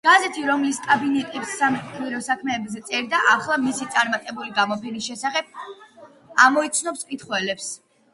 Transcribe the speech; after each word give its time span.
გაზეთი, 0.05 0.43
რომელიც 0.49 0.77
კაპიტნების 0.85 1.51
„საგმირო 1.57 2.21
საქმეებზე“ 2.27 2.81
წერდა, 2.87 3.19
ახლა 3.33 3.57
მისი 3.65 3.87
წარმატებული 3.97 4.55
გამოფენის 4.55 5.11
შესახებ 5.11 5.53
ამცნობს 6.47 7.05
მკითხველებს. 7.09 7.69